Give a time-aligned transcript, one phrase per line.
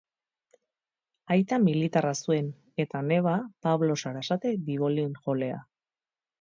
[1.35, 2.49] Aita militarra zuen
[2.85, 3.35] eta neba
[3.69, 5.65] Pablo Sarasate bibolin-jolea.